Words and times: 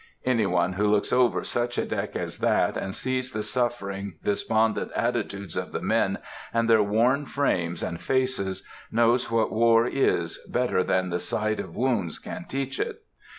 Any 0.25 0.47
one 0.47 0.73
who 0.73 0.87
looks 0.87 1.13
over 1.13 1.43
such 1.43 1.77
a 1.77 1.85
deck 1.85 2.15
as 2.15 2.39
that, 2.39 2.75
and 2.75 2.95
sees 2.95 3.31
the 3.31 3.43
suffering, 3.43 4.15
despondent 4.23 4.91
attitudes 4.95 5.55
of 5.55 5.71
the 5.73 5.79
men, 5.83 6.17
and 6.51 6.67
their 6.67 6.81
worn 6.81 7.27
frames 7.27 7.83
and 7.83 8.01
faces, 8.01 8.63
knows 8.91 9.29
what 9.29 9.51
war 9.53 9.85
is 9.85 10.39
better 10.49 10.83
than 10.83 11.11
the 11.11 11.19
sight 11.19 11.59
of 11.59 11.75
wounds 11.75 12.17
can 12.17 12.45
teach 12.45 12.79
it. 12.79 13.03